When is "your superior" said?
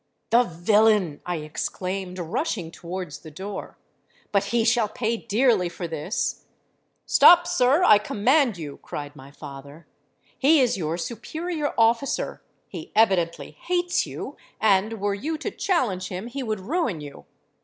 10.75-11.75